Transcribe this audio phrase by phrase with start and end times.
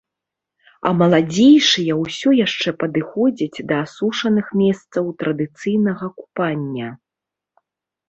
[0.89, 6.89] А маладзейшыя ўсё яшчэ падыходзяць да асушаных месцаў традыцыйнага купання.